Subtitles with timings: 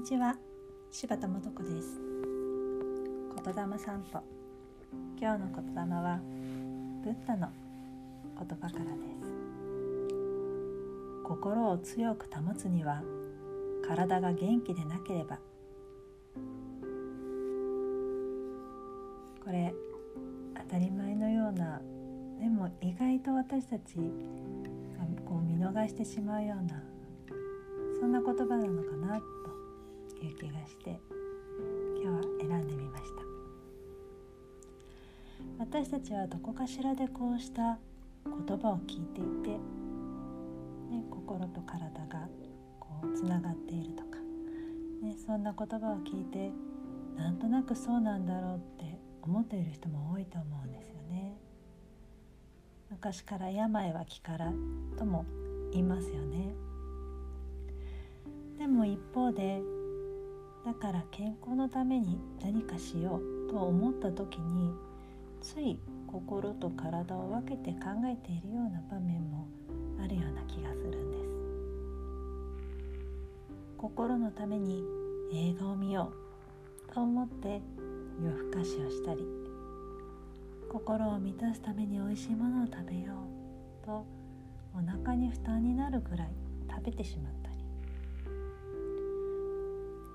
[0.00, 0.34] にちは。
[0.90, 2.00] 柴田素子です。
[3.44, 4.22] 言霊散歩
[5.20, 6.20] 今日の言霊は
[7.04, 7.50] ブッダの
[8.38, 8.90] 言葉からで
[9.20, 9.30] す。
[11.22, 13.02] 心を強く保つには
[13.86, 15.38] 体が元気でなければ。
[19.44, 19.74] これ
[20.56, 21.82] 当たり前のような
[22.40, 24.02] でも意外と私たちが
[25.26, 26.82] こう見逃してしまうような
[28.00, 29.59] そんな言葉なのかなと
[30.26, 31.00] いう気がして
[32.02, 33.20] 今日は選んでみました。
[35.58, 37.78] 私たちはどこかしらでこうした
[38.24, 39.50] 言葉を聞いていて、
[40.90, 42.28] ね、心と体が
[42.78, 44.18] こうつながっているとか、
[45.02, 46.50] ね、そんな言葉を聞いて
[47.16, 51.36] なんとなくそうなんだろうって思っている人も多いと思うんですよね。
[52.90, 54.52] 昔から病は気から
[54.98, 55.24] とも
[55.72, 56.54] 言いますよね。
[58.58, 59.62] でも一方で
[60.64, 64.70] だから健康のために何かしようと思った時に
[65.40, 69.46] つい心と体を分けて考えているような場面も
[70.02, 71.30] あるような気がするんです。
[73.78, 74.84] 心のために
[75.32, 76.12] 映画を見よ
[76.90, 77.62] うと思って
[78.22, 79.24] 夜更かしをしたり
[80.70, 83.14] 心を満たすためにおいしいものを食べよ
[83.82, 84.04] うと
[84.74, 86.28] お腹に負担になるぐらい
[86.68, 87.49] 食べてしまった。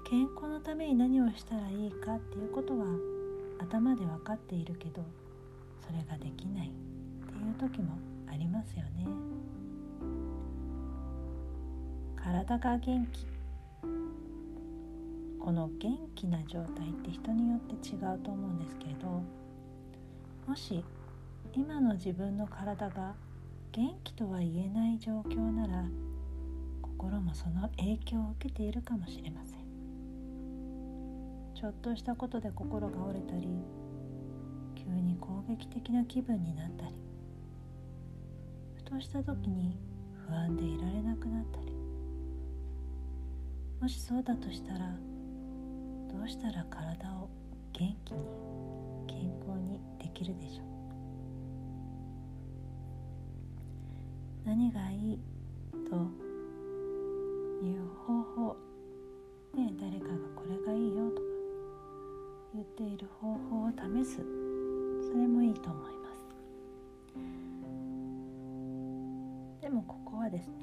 [0.06, 2.86] 健康のために何をしたらいいかっていうことは
[3.59, 5.03] 頭で分かっているけど
[5.86, 6.72] それができないっ
[7.28, 7.97] ていう時も
[8.31, 9.08] ありますよね。
[12.16, 13.28] 体が元気。
[15.39, 19.22] この元気な状態って人によって違うと思うんですけど
[20.47, 20.84] もし
[21.53, 23.14] 今の自分の体が
[23.72, 25.84] 元気とは言えない状況なら
[26.81, 29.64] 心もその影響を受けているかもしれません。
[31.66, 33.48] ょっとしたことで心が折れたり
[34.76, 36.92] 急に攻撃的な気分になったり
[38.76, 39.78] ふとした時に
[40.28, 41.76] 不安でいられなくなったり。
[43.81, 44.80] もしそうだとしたら
[46.12, 47.30] どうしたら体を
[47.74, 48.20] 元気に
[49.08, 50.66] 健康にできるでしょう。
[54.46, 55.20] 何がいい
[55.90, 55.96] と
[57.64, 58.58] いう方法
[59.53, 60.15] ね誰か
[62.75, 64.18] っている方法を試す。
[64.18, 67.22] それもいいと思います。
[69.62, 70.56] でもここはですね。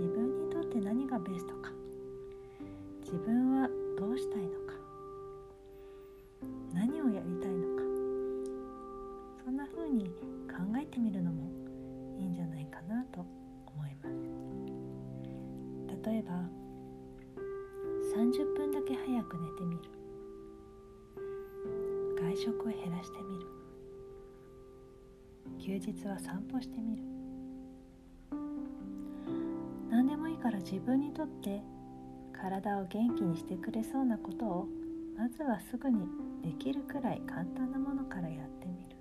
[0.00, 1.70] 自分にとって何がベストか。
[3.04, 4.74] 自分はどうしたいのか。
[6.74, 7.82] 何をやりたいのか。
[9.44, 11.48] そんな風に考えてみるのも
[12.18, 13.24] いいんじゃないかなと
[13.64, 14.16] 思います。
[16.04, 16.32] 例えば
[18.16, 19.97] 30分だけ早く寝てみる。
[22.38, 23.46] 食を減らしてみる。
[25.58, 27.02] 休日は散歩してみる。
[29.90, 31.60] 何でもいいから自分にとって
[32.32, 34.68] 体を元気にしてくれそうなことを
[35.16, 36.06] まずはすぐに
[36.42, 38.96] できるくらい簡単なものからやってみる。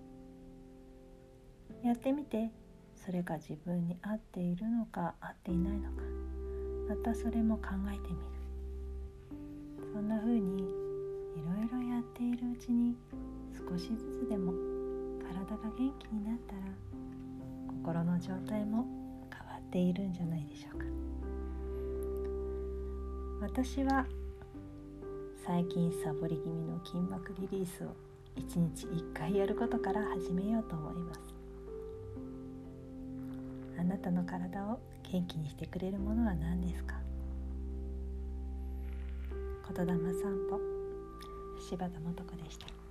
[1.83, 2.49] やってみて
[2.95, 6.01] それが自分に合っているのか合っていないのか
[6.89, 8.36] またそれも考えてみる。
[12.17, 12.95] ているうちに
[13.53, 14.51] 少しずつでも
[15.21, 16.61] 体が元気になったら
[17.67, 18.87] 心の状態も
[19.31, 20.85] 変わっているんじゃないでしょうか。
[23.39, 24.07] 私は
[25.45, 27.95] 最近サボり気味の筋膜リリースを
[28.35, 31.19] 1日1回やることから始めようと思います。
[33.79, 36.95] あなたの体を元気にしてくれるものは何ですか？
[39.75, 40.76] 言霊散歩
[41.59, 42.86] 柴田素子でした。